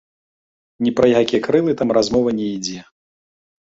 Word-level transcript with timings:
Ні 0.85 0.93
пра 1.01 1.07
якія 1.21 1.43
крылы 1.47 1.79
там 1.85 1.89
размова 2.01 2.29
не 2.43 2.53
ідзе! 2.59 2.79